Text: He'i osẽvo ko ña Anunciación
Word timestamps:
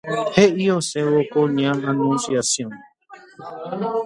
He'i 0.35 0.65
osẽvo 0.77 1.19
ko 1.31 1.39
ña 1.57 1.71
Anunciación 1.91 2.71